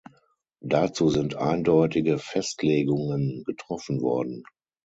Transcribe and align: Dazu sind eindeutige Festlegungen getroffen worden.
Dazu 0.63 1.09
sind 1.09 1.35
eindeutige 1.35 2.17
Festlegungen 2.17 3.43
getroffen 3.43 4.01
worden. 4.01 4.43